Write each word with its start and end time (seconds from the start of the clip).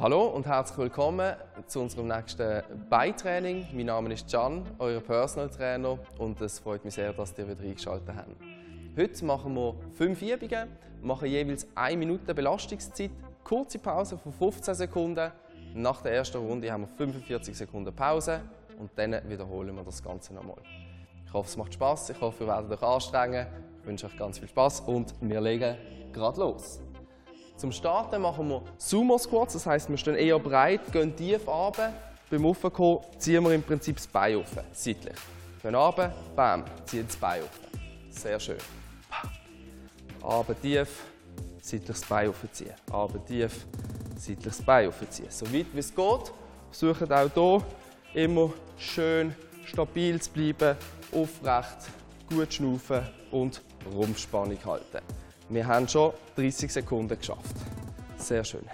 Hallo 0.00 0.26
und 0.28 0.46
herzlich 0.46 0.78
willkommen 0.78 1.34
zu 1.66 1.80
unserem 1.80 2.06
nächsten 2.06 2.62
Beitraining. 2.88 3.66
Mein 3.72 3.86
Name 3.86 4.12
ist 4.12 4.30
Can, 4.30 4.62
euer 4.78 5.00
Personal 5.00 5.50
Trainer 5.50 5.98
und 6.18 6.40
es 6.40 6.60
freut 6.60 6.84
mich 6.84 6.94
sehr, 6.94 7.12
dass 7.12 7.36
ihr 7.36 7.48
wieder 7.48 7.64
eingeschaltet 7.64 8.14
habt. 8.14 8.28
Heute 8.96 9.24
machen 9.24 9.54
wir 9.56 9.74
fünf 9.94 10.22
Übungen, 10.22 10.68
machen 11.02 11.26
jeweils 11.26 11.66
eine 11.74 11.96
Minute 11.96 12.32
Belastungszeit, 12.32 13.10
kurze 13.42 13.80
Pause 13.80 14.16
von 14.18 14.32
15 14.32 14.76
Sekunden. 14.76 15.32
Nach 15.74 16.00
der 16.00 16.12
ersten 16.12 16.46
Runde 16.46 16.70
haben 16.70 16.82
wir 16.82 16.96
45 16.96 17.58
Sekunden 17.58 17.92
Pause 17.92 18.42
und 18.78 18.92
dann 18.94 19.20
wiederholen 19.28 19.74
wir 19.74 19.82
das 19.82 20.00
Ganze 20.00 20.32
nochmal. 20.32 20.62
Ich 21.26 21.32
hoffe, 21.32 21.48
es 21.48 21.56
macht 21.56 21.74
Spaß. 21.74 22.10
Ich 22.10 22.20
hoffe, 22.20 22.44
ihr 22.44 22.46
werdet 22.46 22.70
euch 22.70 22.88
anstrengen. 22.88 23.48
Ich 23.80 23.86
wünsche 23.86 24.06
euch 24.06 24.16
ganz 24.16 24.38
viel 24.38 24.46
Spaß 24.46 24.82
und 24.82 25.12
wir 25.20 25.40
legen 25.40 25.76
gerade 26.12 26.38
los. 26.38 26.78
Zum 27.58 27.72
Starten 27.72 28.22
machen 28.22 28.48
wir 28.48 28.62
Sumo 28.78 29.18
Squats, 29.18 29.54
das 29.54 29.66
heißt, 29.66 29.90
wir 29.90 29.96
stehen 29.96 30.14
eher 30.14 30.38
breit, 30.38 30.92
gehen 30.92 31.14
tief 31.16 31.48
runter. 31.48 31.92
Beim 32.30 32.46
Aufkommen 32.46 33.00
ziehen 33.18 33.42
wir 33.42 33.52
im 33.52 33.64
Prinzip 33.64 33.96
das 33.96 34.06
Bein 34.06 34.36
auf, 34.36 34.46
seitlich. 34.72 35.16
Gehen 35.60 35.74
runter, 35.74 36.14
bam, 36.36 36.64
ziehen 36.84 37.04
das 37.04 37.16
Bein 37.16 37.42
auf. 37.42 37.50
Sehr 38.10 38.38
schön. 38.38 38.58
Runter 40.22 40.54
tief, 40.60 41.02
seitlich 41.60 41.88
das 41.88 42.02
Bein 42.02 42.28
aufziehen. 42.28 42.74
Runter 42.92 43.24
tief, 43.24 43.66
seitlich 44.16 44.44
das 44.44 44.62
Bein 44.62 44.88
aufziehen. 44.88 45.28
So 45.28 45.52
weit 45.52 45.66
wie 45.72 45.78
es 45.80 45.92
geht. 45.92 46.32
Versucht 46.70 47.10
auch 47.10 47.62
hier 48.12 48.24
immer 48.24 48.52
schön 48.76 49.34
stabil 49.64 50.22
zu 50.22 50.30
bleiben, 50.30 50.76
aufrecht, 51.12 51.90
gut 52.28 52.54
schnaufen 52.54 53.02
und 53.32 53.62
Rumpfspannung 53.92 54.64
halten. 54.64 55.00
Wir 55.50 55.66
haben 55.66 55.88
schon 55.88 56.12
30 56.36 56.70
Sekunden 56.70 57.18
geschafft. 57.18 57.56
Sehr 58.18 58.44
schön. 58.44 58.64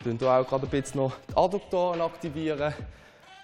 Wir 0.00 0.12
hier 0.12 0.28
auch 0.28 0.46
gerade 0.48 0.66
ein 0.66 0.70
bisschen 0.70 1.00
noch 1.02 1.12
die 1.28 1.36
Adduktoren 1.36 2.00
aktivieren. 2.00 2.74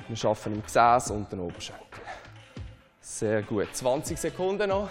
Wir 0.08 0.28
arbeiten 0.28 0.55
im 0.55 0.62
Gesäß 0.64 1.12
und 1.12 1.30
den 1.30 1.41
Oberschenkel. 1.41 2.03
Sehr 3.00 3.42
gut. 3.42 3.69
20 3.72 4.19
Sekunden 4.19 4.69
noch 4.69 4.89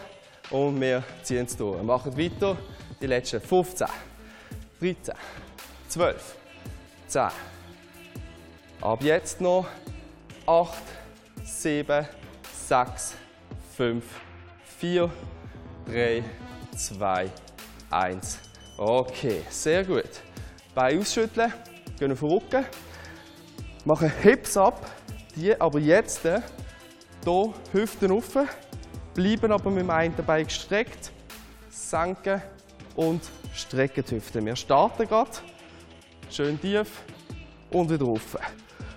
und 0.50 0.80
wir 0.80 1.04
ziehen 1.22 1.46
es 1.46 1.58
durch. 1.58 1.78
Wir 1.78 1.84
machen 1.84 2.18
weiter. 2.18 2.58
Die 3.02 3.08
letzten 3.08 3.42
15, 3.42 3.88
13, 4.80 5.16
12, 5.90 6.36
10. 7.08 7.22
Ab 8.82 9.04
jetzt 9.04 9.42
noch 9.42 9.68
8, 10.46 10.74
7, 11.44 12.08
6, 12.68 13.16
5, 13.76 14.04
4, 14.80 15.12
3, 15.88 16.24
2, 16.76 17.30
1. 17.90 18.40
Okay, 18.78 19.42
sehr 19.50 19.86
gut. 19.86 20.10
Beine 20.76 21.00
ausschütteln, 21.00 21.54
gehen 21.98 22.12
auf 22.12 22.20
den 22.20 22.30
Rücken. 22.30 22.66
Machen 23.86 24.12
Hips 24.22 24.58
ab, 24.58 24.86
die 25.36 25.60
aber 25.60 25.80
jetzt 25.80 26.24
hier 26.24 26.44
Hüften 27.72 28.12
offen, 28.12 28.50
bleiben 29.14 29.52
aber 29.52 29.70
mit 29.70 29.84
dem 29.84 29.90
einen 29.90 30.14
Bein 30.26 30.46
gestreckt, 30.46 31.12
senken 31.70 32.42
und 32.96 33.22
strecken 33.54 34.04
die 34.10 34.16
Hüften. 34.16 34.46
Wir 34.46 34.56
starten 34.56 35.08
gerade, 35.08 35.32
schön 36.30 36.60
tief 36.60 37.02
und 37.72 37.90
wieder 37.90 38.08
offen. 38.08 38.42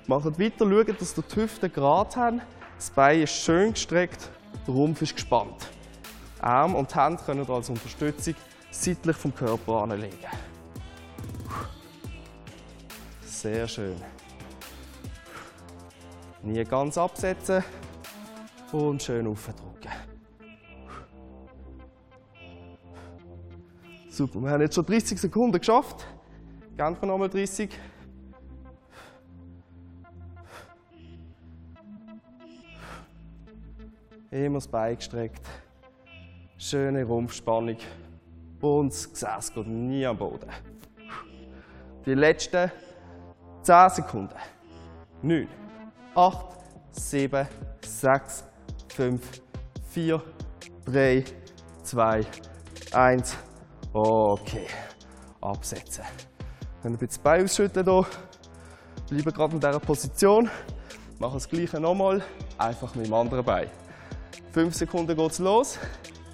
Machen 0.09 0.37
weiter, 0.39 0.69
schauen, 0.69 0.97
dass 0.99 1.15
die 1.15 1.37
Hüften 1.37 1.73
gerade 1.73 2.17
haben. 2.17 2.43
Das 2.77 2.91
Bein 2.91 3.23
ist 3.23 3.33
schön 3.33 3.75
gestreckt, 3.75 4.29
der 4.67 4.75
Rumpf 4.75 5.03
ist 5.03 5.15
gespannt. 5.15 5.69
Arm 6.41 6.75
und 6.75 6.95
Hand 6.95 7.25
können 7.25 7.49
als 7.49 7.69
Unterstützung 7.69 8.35
seitlich 8.71 9.17
vom 9.17 9.35
Körper 9.35 9.83
anlegen. 9.83 10.17
Sehr 13.23 13.67
schön. 13.67 13.97
Nie 16.43 16.65
ganz 16.65 16.97
absetzen 16.97 17.63
und 18.73 19.03
schön 19.03 19.27
aufdrücken. 19.27 19.91
Super, 24.09 24.41
wir 24.41 24.51
haben 24.51 24.61
jetzt 24.63 24.75
schon 24.75 24.87
30 24.87 25.21
Sekunden 25.21 25.59
geschafft. 25.59 26.07
Gehen 26.77 26.97
wir 27.01 27.07
nochmal 27.07 27.29
30. 27.29 27.71
Immer 34.31 34.55
das 34.55 34.69
Bein 34.69 34.97
gestreckt. 34.97 35.47
Schöne 36.63 37.05
Rumpfspannung. 37.05 37.79
Und 38.61 38.93
das 38.93 39.11
Gesäß 39.11 39.55
geht 39.55 39.67
nie 39.67 40.05
am 40.05 40.19
Boden. 40.19 40.51
Die 42.05 42.13
letzten 42.13 42.71
10 43.63 43.89
Sekunden. 43.89 44.35
9, 45.23 45.49
8, 46.15 46.47
7, 46.91 47.49
6, 47.83 48.45
5, 48.95 49.43
4, 49.89 50.23
3, 50.85 51.25
2, 51.83 52.27
1. 52.93 53.37
Okay. 53.95 54.67
Absetzen. 55.41 56.05
Dann 56.83 56.93
ein 56.93 56.99
bisschen 56.99 57.23
Bein 57.23 57.45
ausschütteln 57.45 57.87
hier. 57.87 58.07
Bleiben 59.09 59.33
gerade 59.33 59.55
in 59.55 59.61
dieser 59.61 59.81
Position. 59.81 60.51
Machen 61.19 61.35
das 61.35 61.49
gleiche 61.49 61.81
nochmal, 61.81 62.23
einfach 62.59 62.95
mit 62.95 63.07
dem 63.07 63.15
anderen 63.15 63.47
Bein. 63.47 63.71
5 64.53 64.75
Sekunden 64.75 65.17
geht 65.17 65.31
es 65.31 65.39
los. 65.39 65.79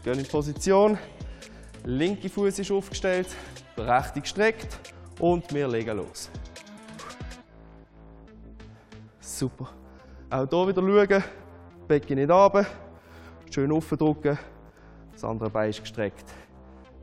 Gehen 0.06 0.21
in 0.21 0.28
Position. 0.28 0.97
Linke 1.83 2.28
Fuß 2.28 2.61
ist 2.61 2.71
aufgestellt, 2.71 3.27
rechte 3.77 4.21
gestreckt 4.21 4.78
und 5.19 5.53
wir 5.53 5.67
legen 5.67 5.97
los. 5.97 6.31
Super. 9.19 9.69
Auch 10.31 10.49
hier 10.49 10.69
wieder 10.69 10.81
schauen, 10.81 11.25
Becken 11.89 12.19
nicht 12.21 12.31
runter, 12.31 12.66
schön 13.50 13.72
aufdrücken, 13.72 14.39
das 15.12 15.25
andere 15.25 15.50
Bein 15.50 15.71
ist 15.71 15.81
gestreckt. 15.81 16.33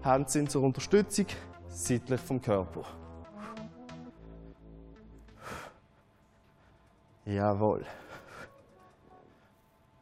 Hände 0.01 0.29
sind 0.29 0.49
zur 0.49 0.63
Unterstützung, 0.63 1.25
seitlich 1.67 2.21
vom 2.21 2.41
Körper. 2.41 2.85
Jawohl. 7.25 7.85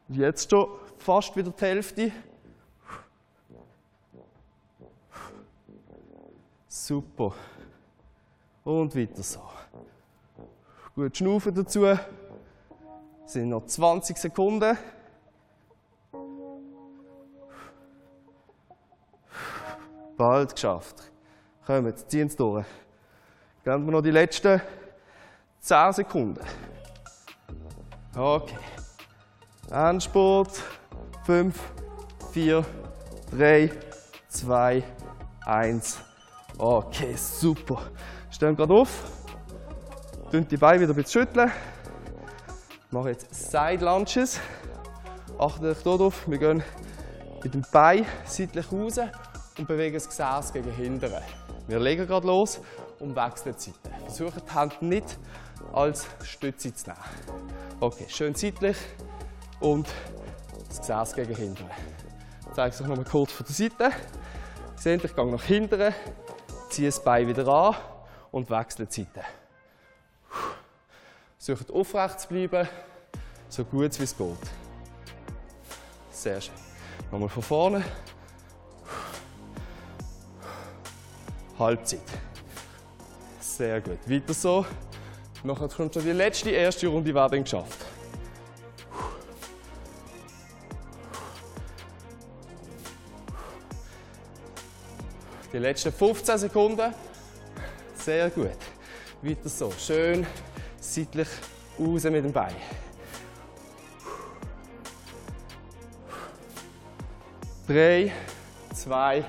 Jetzt 0.07 0.51
schon 0.51 0.67
fast 1.00 1.35
wieder 1.35 1.50
die 1.50 1.66
Hälfte. 1.66 2.11
Super. 6.84 7.36
Und 8.64 8.96
weiter 8.96 9.22
so. 9.22 9.40
Gut 10.96 11.16
schnaufen 11.16 11.53
dazu. 11.53 11.86
Es 11.86 12.00
sind 13.25 13.50
noch 13.50 13.68
20 13.68 14.18
Sekunden. 14.18 14.75
Bald 20.18 20.56
geschafft. 20.56 21.12
Kommen, 21.68 21.96
ziehen 22.08 22.25
es 22.25 22.36
durch. 22.36 22.66
Gehen 23.64 23.86
wir 23.86 23.91
noch 23.91 24.02
die 24.02 24.09
letzten 24.09 24.59
10 25.59 25.94
Sekunden. 25.94 26.44
Okay. 28.18 28.58
Endspurt. 29.70 30.64
5, 31.25 31.59
4, 32.31 32.66
3, 33.31 33.72
2, 34.30 34.84
1. 35.46 36.10
Okay, 36.63 37.16
super. 37.16 37.81
Stehen 38.29 38.55
gerade 38.55 38.72
auf. 38.72 38.89
Tun 40.31 40.47
die 40.47 40.57
Beine 40.57 40.81
wieder 40.81 40.94
ein 40.94 40.95
bisschen 40.95 41.23
schütteln. 41.23 41.51
Mache 42.91 43.09
jetzt 43.09 43.33
Side 43.33 43.83
Lunges. 43.83 44.39
Achtet 45.39 45.63
euch 45.63 45.81
darauf, 45.81 46.29
wir 46.29 46.37
gehen 46.37 46.63
mit 47.43 47.55
dem 47.55 47.66
Bein 47.72 48.05
seitlich 48.25 48.72
raus 48.72 48.99
und 49.58 49.67
bewegen 49.67 49.96
das 49.96 50.08
Gesäß 50.08 50.53
gegen 50.53 50.72
hinten. 50.72 51.11
Wir 51.67 51.79
legen 51.79 52.05
gerade 52.05 52.28
los 52.28 52.59
und 52.99 53.16
wechseln 53.16 53.55
die 53.57 53.72
Seite. 53.72 53.90
Versuchen 54.05 54.43
die 54.47 54.53
Hände 54.53 54.75
nicht 54.81 55.17
als 55.73 56.05
Stütze 56.23 56.72
zu 56.75 56.91
nehmen. 56.91 56.99
Okay, 57.79 58.05
schön 58.07 58.35
seitlich 58.35 58.78
und 59.59 59.87
das 60.69 60.81
Gesäß 60.81 61.14
gegen 61.16 61.35
hinten. 61.35 61.66
Ich 62.41 62.53
zeige 62.53 62.69
es 62.69 62.81
euch 62.81 62.87
noch 62.87 62.97
mal 62.97 63.05
kurz 63.05 63.31
von 63.31 63.47
der 63.47 63.55
Seite. 63.55 63.90
Seht, 64.75 65.03
ich 65.03 65.16
gehe 65.16 65.25
nach 65.25 65.43
hinten, 65.43 65.91
ziehe 66.72 66.88
das 66.88 67.03
Bein 67.03 67.28
wieder 67.28 67.47
an 67.47 67.76
und 68.32 68.50
wechsle 68.50 68.85
die 68.85 69.03
Seite. 69.03 69.26
Versucht 71.38 71.72
aufrecht 71.72 72.20
zu 72.22 72.28
bleiben, 72.29 72.68
so 73.50 73.64
gut 73.66 74.00
wie 74.00 74.03
es 74.03 74.18
geht. 74.18 74.38
Sehr 76.12 76.40
schön. 76.40 76.53
Nochmal 77.12 77.29
von 77.29 77.44
vorne. 77.44 77.84
Halbzeit. 81.59 82.00
Sehr 83.40 83.82
gut. 83.82 84.00
Weiter 84.08 84.34
so. 84.34 84.66
Nachher 85.44 85.67
kommt 85.67 85.94
schon 85.94 86.03
die 86.03 86.12
letzte 86.12 86.52
erste 86.52 86.88
Runde 86.88 87.14
werden 87.14 87.44
geschafft. 87.44 87.91
Die 95.53 95.58
letzten 95.58 95.92
15 95.92 96.38
Sekunden. 96.38 96.94
Sehr 97.94 98.30
gut. 98.30 98.58
Weiter 99.22 99.50
so. 99.50 99.72
Schön 99.78 100.26
seitlich 100.80 101.28
raus 101.78 102.03
mit 102.06 102.24
dem 102.24 102.32
Bein. 102.32 102.56
Drei, 107.68 108.12
zwei, 108.74 109.26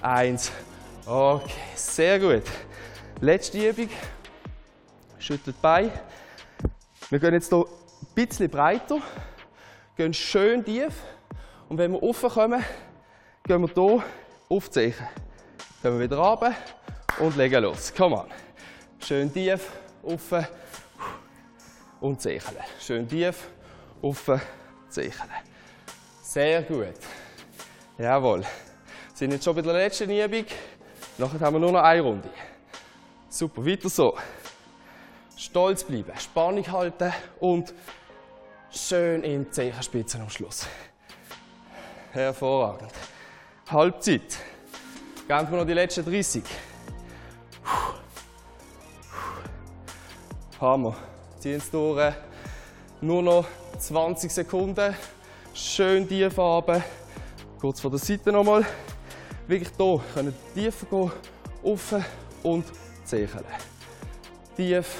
eins. 0.00 0.50
Okay, 1.04 1.52
sehr 1.74 2.18
gut. 2.18 2.44
Letzte 3.20 3.68
Übung. 3.68 3.90
Schüttelt 5.18 5.56
die 5.56 5.60
Beine. 5.60 5.92
Wir 7.10 7.18
gehen 7.18 7.34
jetzt 7.34 7.50
hier 7.50 7.58
ein 7.58 8.14
bisschen 8.14 8.50
breiter, 8.50 9.00
gehen 9.96 10.14
schön 10.14 10.64
tief. 10.64 10.94
Und 11.68 11.76
wenn 11.76 11.92
wir 11.92 12.00
raufkommen, 12.00 12.64
gehen 13.44 13.62
wir 13.62 13.68
hier 13.74 14.04
auf 14.48 14.70
Gehen 15.80 15.96
wir 15.96 16.00
wieder 16.00 16.18
runter 16.18 16.56
und 17.20 17.36
legen 17.36 17.62
los. 17.62 17.92
Komm 17.96 18.12
on. 18.14 18.26
Schön 18.98 19.32
tief, 19.32 19.70
auf 20.02 20.34
und 22.00 22.20
Zecheln. 22.20 22.56
Schön 22.80 23.08
tief, 23.08 23.48
auf, 24.02 24.28
Zecheln. 24.88 25.30
Sehr 26.20 26.62
gut. 26.62 26.94
Jawohl. 27.96 28.40
Wir 28.40 28.48
sind 29.14 29.30
jetzt 29.30 29.44
schon 29.44 29.54
bei 29.54 29.62
der 29.62 29.74
letzten 29.74 30.10
Übung. 30.10 30.46
Nachher 31.16 31.40
haben 31.40 31.54
wir 31.54 31.60
nur 31.60 31.70
noch 31.70 31.82
eine 31.82 32.00
Runde. 32.00 32.28
Super, 33.28 33.64
weiter 33.64 33.88
so. 33.88 34.18
Stolz 35.36 35.84
bleiben, 35.84 36.12
Spannung 36.18 36.66
halten 36.72 37.12
und 37.38 37.72
schön 38.72 39.22
in 39.22 39.44
die 39.44 39.50
Zehenspitzen 39.52 40.22
am 40.22 40.30
Schluss. 40.30 40.66
Hervorragend. 42.10 42.90
Halbzeit. 43.70 44.38
Geben 45.28 45.50
wir 45.50 45.58
noch 45.58 45.66
die 45.66 45.74
letzten 45.74 46.06
30. 46.06 46.42
Hammer. 50.58 50.96
Ziehen 51.38 51.58
es 51.58 51.70
durch. 51.70 52.14
Nur 53.02 53.22
noch 53.22 53.44
20 53.78 54.32
Sekunden. 54.32 54.94
Schön 55.52 56.08
tief 56.08 56.38
runter. 56.38 56.82
Kurz 57.60 57.78
vor 57.78 57.90
der 57.90 57.98
Seite 57.98 58.32
nochmal. 58.32 58.64
Wirklich 59.46 59.68
hier 59.76 60.00
können 60.14 60.34
tiefer 60.54 60.86
gehen, 60.86 61.12
auf 61.62 61.94
und 62.42 62.64
zächeln. 63.04 63.44
Tief, 64.56 64.96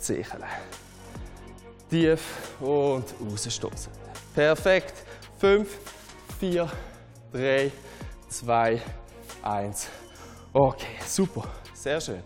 zächeln. 0.00 0.42
Tief 1.88 2.20
und 2.58 3.04
rausstoßen. 3.20 3.92
Perfekt. 4.34 4.94
5, 5.38 5.68
4, 6.40 6.68
3, 7.32 7.70
2, 7.70 7.87
1. 9.42 9.88
Okay, 10.52 10.86
super. 11.06 11.44
Sehr 11.74 12.00
schön. 12.00 12.22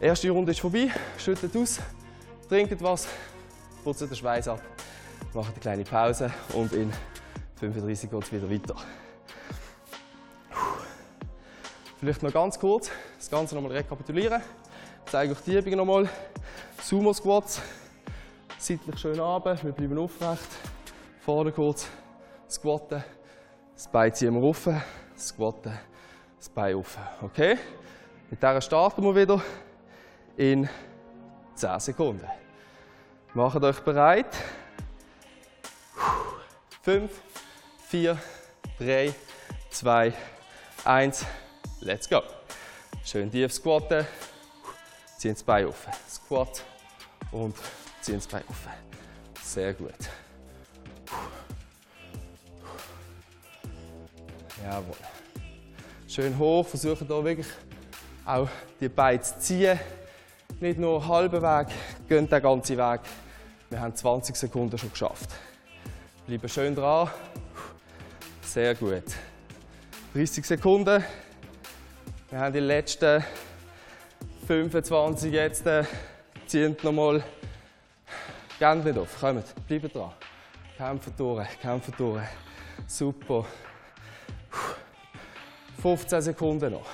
Erste 0.00 0.30
Runde 0.30 0.52
ist 0.52 0.60
vorbei. 0.60 0.90
Schüttet 1.18 1.54
aus, 1.56 1.78
trinkt 2.48 2.82
was, 2.82 3.06
putzt 3.84 4.00
den 4.00 4.14
Schweiß 4.14 4.48
ab, 4.48 4.62
macht 5.34 5.50
eine 5.50 5.60
kleine 5.60 5.84
Pause 5.84 6.32
und 6.54 6.72
in 6.72 6.92
35 7.56 8.10
geht 8.10 8.22
es 8.22 8.32
wieder 8.32 8.50
weiter. 8.50 8.76
Vielleicht 11.98 12.22
noch 12.22 12.32
ganz 12.32 12.58
kurz 12.58 12.90
das 13.18 13.28
Ganze 13.28 13.54
nochmal 13.54 13.72
rekapitulieren. 13.72 14.40
Ich 15.04 15.12
zeige 15.12 15.32
euch 15.32 15.40
die 15.40 15.58
Übungen 15.58 15.76
nochmal. 15.76 16.08
Sumo 16.82 17.12
Squats. 17.12 17.60
Seitlich 18.58 18.98
schön 18.98 19.20
runter, 19.20 19.58
wir 19.62 19.72
bleiben 19.72 19.98
aufrecht. 19.98 20.48
Vorne 21.24 21.52
kurz 21.52 21.86
squatten. 22.48 23.04
Das 23.74 23.88
Bein 23.88 24.14
ziehen 24.14 24.34
wir 24.34 24.40
rauf. 24.40 24.68
Squatten. 25.20 25.78
Das 26.38 26.48
Bein 26.48 26.76
auf. 26.76 26.96
Okay? 27.22 27.58
Mit 28.30 28.42
dieser 28.42 28.60
starten 28.60 29.02
wir 29.02 29.14
wieder 29.14 29.42
in 30.36 30.68
10 31.54 31.80
Sekunden. 31.80 32.26
Macht 33.34 33.62
euch 33.62 33.80
bereit. 33.80 34.34
5, 36.82 37.10
4, 37.88 38.18
3, 38.78 39.14
2, 39.70 40.12
1. 40.84 41.26
Let's 41.80 42.08
go. 42.08 42.22
Schön 43.04 43.30
tief 43.30 43.52
squatten. 43.52 44.06
Ziehen 45.18 45.34
das 45.34 45.42
Bein 45.42 45.66
auf. 45.66 45.86
Squat 46.08 46.64
und 47.32 47.56
ziehen 48.00 48.16
das 48.16 48.26
Bein 48.26 48.44
auf. 48.48 48.68
Sehr 49.42 49.74
gut. 49.74 49.92
Jawohl. 54.64 55.09
Schön 56.10 56.36
hoch. 56.38 56.66
Versuchen 56.66 57.06
hier 57.06 57.24
wirklich 57.24 57.46
auch 58.26 58.48
die 58.80 58.88
Beine 58.88 59.20
zu 59.20 59.38
ziehen. 59.38 59.78
Nicht 60.58 60.76
nur 60.76 61.06
halben 61.06 61.40
Weg, 61.40 61.68
gehen 62.08 62.28
den 62.28 62.42
ganzen 62.42 62.76
Weg. 62.76 63.00
Wir 63.68 63.80
haben 63.80 63.94
20 63.94 64.34
Sekunden 64.34 64.76
schon 64.76 64.90
geschafft. 64.90 65.30
Bleiben 66.26 66.48
schön 66.48 66.74
dran. 66.74 67.08
Sehr 68.42 68.74
gut. 68.74 69.04
30 70.12 70.44
Sekunden. 70.44 71.04
Wir 72.28 72.40
haben 72.40 72.54
die 72.54 72.58
letzten 72.58 73.24
25 74.48 75.32
jetzt. 75.32 75.64
Ziehen 76.48 76.76
nochmal. 76.82 77.22
Geht 78.58 78.84
nicht 78.84 78.98
auf. 78.98 79.20
Kommt, 79.20 79.44
bleibt 79.68 79.94
dran. 79.94 80.10
Kämpfen 80.76 81.12
durch, 81.16 81.60
kämpfen 81.60 81.94
durch. 81.96 82.26
Super. 82.88 83.46
15 85.80 86.20
Sekunden 86.20 86.72
noch. 86.72 86.86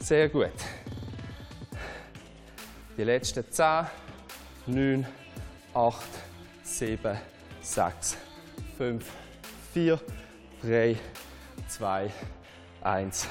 Sehr 0.00 0.28
gut. 0.28 0.52
Die 2.96 3.04
letzten 3.04 3.50
10, 3.50 3.86
9, 4.66 5.06
8, 5.72 5.96
7, 6.62 7.18
6, 7.62 8.16
5, 8.76 9.04
4, 9.72 10.00
3, 10.62 10.96
2, 11.68 12.10
1. 12.82 13.28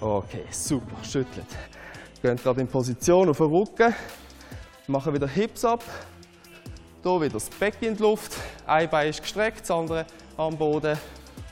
Okay, 0.00 0.44
super. 0.50 1.02
Schüttelt. 1.02 1.46
Geht 2.20 2.42
gerade 2.42 2.60
in 2.60 2.68
Position 2.68 3.28
auf 3.28 3.38
den 3.38 3.46
Rücken. 3.46 3.94
Machen 4.88 5.14
wieder 5.14 5.28
Hips 5.28 5.64
ab. 5.64 5.82
Hier 7.02 7.20
wieder 7.20 7.34
das 7.34 7.48
Becken 7.48 7.88
in 7.88 7.96
die 7.96 8.02
Luft. 8.02 8.36
Ein 8.66 8.90
Bein 8.90 9.08
ist 9.08 9.22
gestreckt, 9.22 9.60
das 9.60 9.70
andere 9.70 10.04
am 10.36 10.56
Boden. 10.56 10.98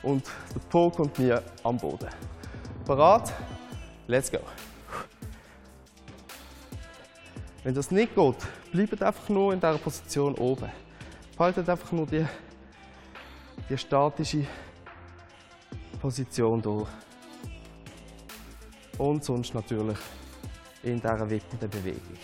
Und 0.03 0.25
der 0.53 0.59
Po 0.69 0.89
kommt 0.89 1.17
mir 1.17 1.41
am 1.63 1.77
Boden. 1.77 2.09
Parat? 2.85 3.33
Let's 4.05 4.31
go. 4.31 4.37
Wenn 7.63 7.73
das 7.73 7.89
nicht 7.89 8.13
geht, 8.13 8.35
bleibt 8.71 9.01
einfach 9.01 9.27
nur 9.29 9.51
in 9.53 9.59
dieser 9.59 9.79
Position 9.79 10.35
oben. 10.35 10.69
Haltet 11.39 11.67
einfach 11.67 11.91
nur 11.91 12.05
die, 12.05 12.23
die 13.67 13.77
statische 13.77 14.45
Position 15.99 16.61
durch. 16.61 16.87
Und 18.99 19.23
sonst 19.23 19.55
natürlich 19.55 19.97
in 20.83 21.01
dieser 21.01 21.27
wippenden 21.27 21.69
Bewegung. 21.71 22.17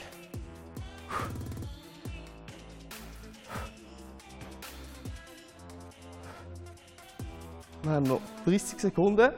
Wir 7.81 7.91
haben 7.91 8.03
noch 8.03 8.21
30 8.45 8.79
Sekunden. 8.79 9.31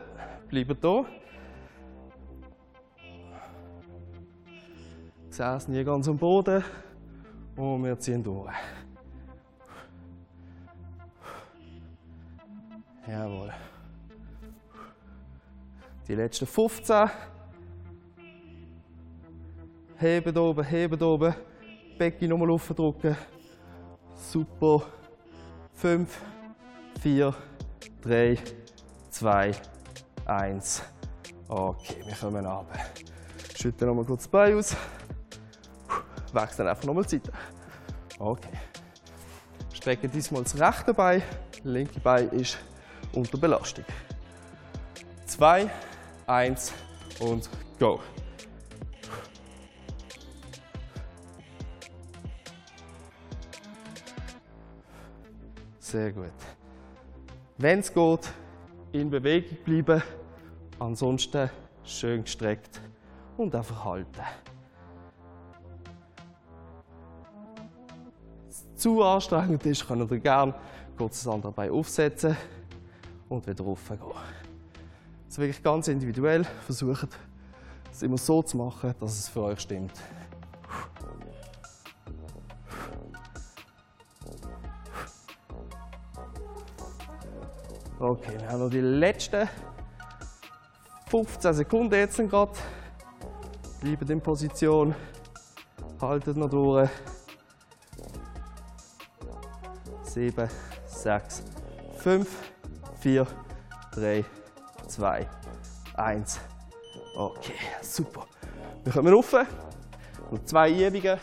Bleiben 0.53 0.77
hier. 0.79 1.05
Gesäß 5.29 5.67
nie 5.67 5.83
ganz 5.83 6.07
am 6.07 6.15
Boden 6.15 6.63
und 7.55 7.83
wir 7.83 7.97
ziehen 7.97 8.23
durch. 8.23 8.53
Jawohl. 13.07 13.51
Die 16.07 16.13
letzten 16.13 16.45
15. 16.45 17.09
Heben 19.97 20.37
oben, 20.37 20.63
heben 20.63 21.01
oben. 21.01 21.33
Becken 21.97 22.29
nochmal 22.29 22.51
aufdrücken. 22.51 23.17
Super. 24.13 24.83
5, 25.73 26.21
4, 27.01 27.33
3, 28.03 28.37
2, 29.09 29.51
1. 30.25 30.83
Okay, 31.47 32.03
wir 32.05 32.15
kommen 32.15 32.45
runter. 32.45 32.79
Schütteln 33.55 33.89
nochmal 33.89 34.05
kurz 34.05 34.23
das 34.23 34.31
Bein 34.31 34.57
aus 34.57 34.75
wechseln 36.33 36.67
einfach 36.67 36.83
nochmal 36.83 37.03
die 37.03 37.09
Seite. 37.17 37.31
Okay. 38.19 38.57
Strecken 39.73 40.11
diesmal 40.11 40.43
das 40.43 40.59
rechte 40.59 40.93
Bein, 40.93 41.21
das 41.51 41.63
linke 41.63 41.99
Bein 41.99 42.29
ist 42.29 42.57
unter 43.13 43.37
Belastung. 43.37 43.85
Zwei, 45.25 45.69
eins 46.27 46.73
und 47.19 47.49
go. 47.79 47.99
Sehr 55.79 56.11
gut. 56.11 56.31
Wenn 57.57 57.79
es 57.79 57.93
geht, 57.93 58.31
in 58.93 59.09
Bewegung 59.09 59.57
bleiben, 59.65 60.01
ansonsten 60.79 61.49
schön 61.83 62.23
gestreckt 62.23 62.79
und 63.35 63.53
einfach 63.53 63.83
halten. 63.83 64.21
zu 68.83 69.01
anstrengend 69.01 69.65
ist, 69.65 69.87
könnt 69.87 70.11
ihr 70.11 70.19
gerne 70.19 70.53
kurz 70.97 71.23
das 71.23 71.33
andere 71.33 71.53
Bein 71.53 71.71
aufsetzen 71.71 72.35
und 73.29 73.47
wieder 73.47 73.63
raufgehen. 73.63 74.01
Also 75.25 75.41
wirklich 75.41 75.63
ganz 75.63 75.87
individuell 75.87 76.43
versuchen, 76.65 77.07
es 77.89 78.01
immer 78.01 78.17
so 78.17 78.43
zu 78.43 78.57
machen, 78.57 78.93
dass 78.99 79.17
es 79.17 79.29
für 79.29 79.43
euch 79.43 79.61
stimmt. 79.61 79.93
Okay, 87.99 88.39
wir 88.39 88.49
haben 88.49 88.59
noch 88.59 88.69
die 88.69 88.81
letzten 88.81 89.47
15 91.07 91.53
Sekunden 91.53 91.93
jetzt 91.93 92.17
gerade. 92.17 92.51
Bleibt 93.81 94.09
in 94.09 94.19
Position, 94.19 94.95
haltet 96.01 96.35
noch 96.35 96.49
durch. 96.49 96.89
7, 100.01 100.49
6, 100.87 101.43
5, 101.97 102.29
4, 102.99 103.27
3, 103.93 104.25
2, 104.87 105.29
1. 105.95 106.39
Okay, 107.15 107.53
super. 107.81 108.25
Wir 108.83 108.91
kommen 108.91 109.13
rauf. 109.13 109.33
Noch 110.31 110.43
zwei 110.45 110.71
Übungen. 110.71 111.19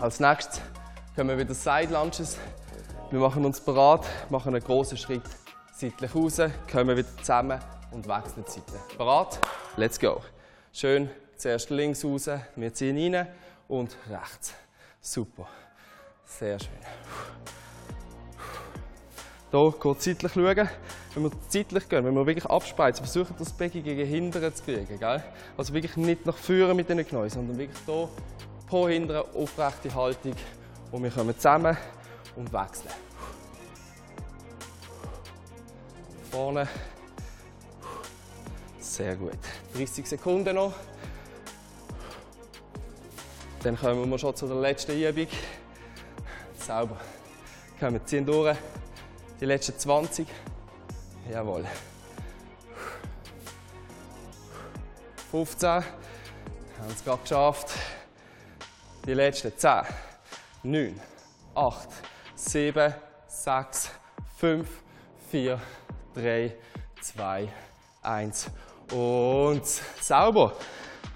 Als 0.00 0.18
nächstes 0.18 0.60
können 1.14 1.28
wir 1.28 1.38
wieder 1.38 1.54
Side 1.54 1.92
Lunges. 1.92 2.38
Wir 3.10 3.20
machen 3.20 3.44
uns 3.44 3.60
bereit, 3.60 4.04
machen 4.30 4.52
einen 4.52 4.64
großen 4.64 4.98
Schritt 4.98 5.22
seitlich 5.74 6.14
raus, 6.14 6.40
kommen 6.70 6.96
wieder 6.96 7.16
zusammen 7.18 7.58
und 7.90 8.06
wechseln 8.06 8.44
die 8.46 8.50
Seiten. 8.50 8.96
Bereit? 8.96 9.38
Let's 9.76 9.98
go. 9.98 10.20
Schön, 10.72 11.10
zuerst 11.36 11.70
links 11.70 12.04
raus, 12.04 12.30
wir 12.56 12.72
ziehen 12.72 13.14
rein 13.14 13.26
und 13.68 13.96
rechts. 14.08 14.54
Super. 15.00 15.48
Sehr 16.24 16.58
schön. 16.58 16.70
Hier 19.50 19.74
kurz 19.78 20.04
zeitlich 20.04 20.32
schauen. 20.32 20.68
Wenn 21.14 21.22
wir 21.22 21.30
zeitlich 21.48 21.88
gehen, 21.88 22.04
wenn 22.04 22.14
wir 22.14 22.26
wirklich 22.26 22.46
abspreizen, 22.46 23.04
versuchen 23.04 23.36
das 23.38 23.52
Becken 23.52 23.84
gegen 23.84 24.04
Hintern 24.04 24.52
zu 24.52 24.64
kriegen. 24.64 24.98
Gell? 24.98 25.22
Also 25.56 25.72
wirklich 25.72 25.96
nicht 25.96 26.26
nach 26.26 26.36
vorne 26.36 26.74
mit 26.74 26.88
den 26.88 27.06
Knien, 27.06 27.28
sondern 27.28 27.56
wirklich 27.56 27.78
hier 27.86 28.08
pro 28.66 28.88
Hintern 28.88 29.24
aufrechte 29.32 29.94
Haltung. 29.94 30.34
Und 30.90 31.02
wir 31.04 31.10
kommen 31.10 31.36
zusammen 31.36 31.76
und 32.34 32.52
wechseln. 32.52 32.90
Vorne. 36.34 36.66
Sehr 38.80 39.14
gut. 39.14 39.38
30 39.76 40.04
Sekunden 40.04 40.56
noch. 40.56 40.74
Dann 43.62 43.78
kommen 43.78 44.10
wir 44.10 44.18
schon 44.18 44.34
zu 44.34 44.48
der 44.48 44.56
letzten 44.56 45.00
Übung. 45.00 45.28
Sauber. 46.58 46.96
wir 47.78 48.04
ziehen 48.04 48.26
durch. 48.26 48.56
Die 49.40 49.44
letzten 49.44 49.78
20. 49.78 50.26
Jawohl. 51.30 51.64
15. 55.30 55.68
Haben 55.68 55.84
es 56.90 57.04
gerade 57.04 57.22
geschafft. 57.22 57.68
Die 59.06 59.14
letzten 59.14 59.56
10. 59.56 59.82
9, 60.64 61.00
8, 61.54 61.88
7, 62.34 62.92
6, 63.28 63.90
5, 64.36 64.68
4, 65.30 65.60
3, 66.14 66.54
2, 67.00 67.48
1 68.02 68.50
und 68.92 69.64
sauber. 70.00 70.56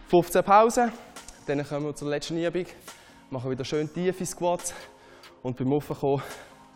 15 0.09 0.43
Pause. 0.43 0.93
Dann 1.47 1.67
kommen 1.67 1.87
wir 1.87 1.95
zur 1.95 2.09
letzten 2.09 2.43
Übung. 2.43 2.67
Machen 3.31 3.51
wieder 3.51 3.65
schön 3.65 3.93
tiefe 3.93 4.25
Squats 4.25 4.75
und 5.43 5.57
beim 5.57 5.73
Aufkommen 5.73 6.23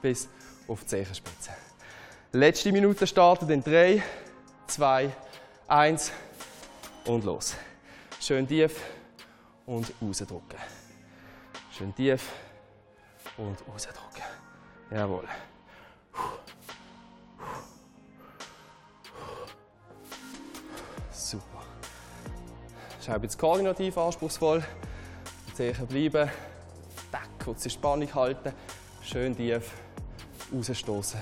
bis 0.01 0.29
auf 0.69 0.81
die 0.81 0.87
Zehenspitze. 0.87 1.51
Letzte 2.33 2.73
Minute 2.73 3.07
startet 3.07 3.51
in 3.51 3.63
3, 3.63 4.03
2, 4.67 5.11
1 5.69 6.13
und 7.07 7.25
los. 7.25 7.55
Schön 8.21 8.47
tief 8.47 8.81
und 9.67 9.93
rausdrücken. 10.01 10.59
Schön 11.71 11.95
tief 11.95 12.31
und 13.37 13.57
rausdrücken. 13.69 14.23
Jawohl. 14.91 15.29
Super. 21.23 21.63
Schau 23.05 23.17
jetzt 23.19 23.39
koordinativ 23.39 23.97
anspruchsvoll. 23.97 24.63
Die 25.49 25.55
Zehen 25.55 25.87
bleiben. 25.87 26.31
Kurze 27.43 27.71
Spannung 27.71 28.13
halten. 28.15 28.53
Schön 29.03 29.37
tief 29.37 29.73
rausstoßen 30.55 31.21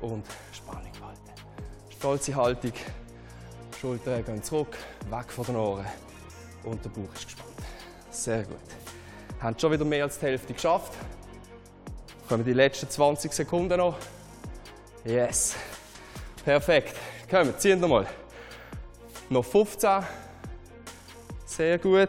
und 0.00 0.24
Spannung 0.52 0.92
halten. 1.02 1.30
Stolze 1.90 2.34
Haltung, 2.34 2.72
Schultern 3.78 4.24
gehen 4.24 4.42
zurück, 4.42 4.76
weg 5.10 5.30
von 5.30 5.44
den 5.44 5.56
Ohren 5.56 5.86
und 6.64 6.82
der 6.84 6.90
Bauch 6.90 7.12
ist 7.14 7.26
gespannt. 7.26 7.50
Sehr 8.10 8.44
gut. 8.44 8.56
Haben 9.40 9.58
schon 9.58 9.72
wieder 9.72 9.84
mehr 9.84 10.04
als 10.04 10.18
die 10.18 10.26
Hälfte 10.26 10.54
geschafft. 10.54 10.94
Kommen 12.28 12.44
die 12.44 12.52
letzten 12.52 12.88
20 12.88 13.32
Sekunden 13.32 13.76
noch. 13.76 13.96
Yes. 15.04 15.56
Perfekt. 16.44 16.96
Kommen, 17.28 17.58
ziehen 17.58 17.80
wir 17.80 17.88
mal. 17.88 18.06
Noch 19.32 19.44
15. 19.44 20.02
Sehr 21.46 21.78
gut. 21.78 22.08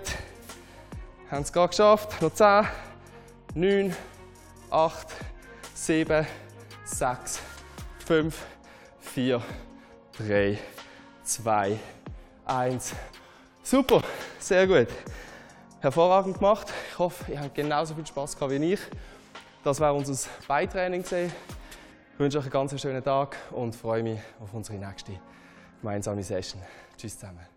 Haben 1.30 1.44
es 1.44 1.54
gerade 1.54 1.70
geschafft. 1.70 2.20
Noch 2.20 2.34
10, 2.34 2.66
9, 3.54 3.96
8, 4.72 5.08
7, 5.76 6.26
6, 6.84 7.40
5, 8.08 8.46
4, 9.02 9.42
3, 10.18 10.58
2, 11.24 11.80
1. 12.46 12.94
Super, 13.62 14.02
sehr 14.40 14.66
gut. 14.66 14.88
Hervorragend 15.80 16.40
gemacht. 16.40 16.74
Ich 16.92 16.98
hoffe, 16.98 17.32
ihr 17.32 17.40
habt 17.40 17.54
genauso 17.54 17.94
viel 17.94 18.08
Spaß 18.08 18.36
gehabt 18.36 18.52
wie 18.52 18.74
ich. 18.74 18.80
Das 19.64 19.80
war 19.80 19.94
unser 19.94 20.28
Beitraining. 20.48 21.02
Ich 21.04 21.32
wünsche 22.18 22.40
euch 22.40 22.46
einen 22.46 22.52
ganz 22.52 22.82
schönen 22.82 23.04
Tag 23.04 23.38
und 23.52 23.76
freue 23.76 24.02
mich 24.02 24.20
auf 24.40 24.52
unsere 24.56 24.80
nächste 24.80 25.20
gemeinsame 25.82 26.24
Session. 26.24 26.60
Tschüss 27.02 27.18
zusammen. 27.18 27.51